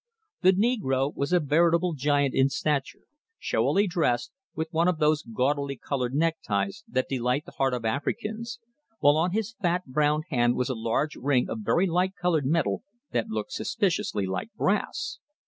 The 0.41 0.51
negro 0.53 1.13
was 1.15 1.31
a 1.31 1.39
veritable 1.39 1.93
giant 1.93 2.33
in 2.33 2.49
stature, 2.49 3.03
showily 3.37 3.85
dressed, 3.85 4.31
with 4.55 4.67
one 4.73 4.87
of 4.87 4.97
those 4.97 5.21
gaudily 5.21 5.75
coloured 5.77 6.15
neckties 6.15 6.83
that 6.87 7.07
delight 7.07 7.45
the 7.45 7.51
heart 7.51 7.75
of 7.75 7.85
Africans, 7.85 8.57
while 8.99 9.15
on 9.15 9.29
his 9.31 9.53
fat 9.61 9.85
brown 9.85 10.23
hand 10.31 10.55
was 10.55 10.69
a 10.71 10.73
large 10.73 11.15
ring 11.15 11.47
of 11.47 11.59
very 11.59 11.85
light 11.85 12.15
coloured 12.19 12.47
metal 12.47 12.81
that 13.11 13.29
looked 13.29 13.51
suspiciously 13.51 14.25
like 14.25 14.51
brass. 14.55 15.19